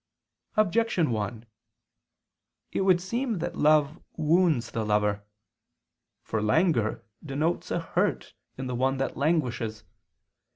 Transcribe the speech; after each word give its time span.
Objection 0.57 1.11
1: 1.11 1.45
It 2.71 2.81
would 2.81 2.99
seem 2.99 3.37
that 3.37 3.55
love 3.55 4.01
wounds 4.17 4.71
the 4.71 4.83
lover. 4.83 5.23
For 6.23 6.41
languor 6.41 7.05
denotes 7.23 7.69
a 7.69 7.81
hurt 7.81 8.33
in 8.57 8.65
the 8.65 8.73
one 8.73 8.97
that 8.97 9.15
languishes. 9.15 9.83